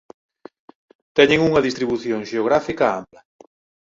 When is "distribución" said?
1.67-2.19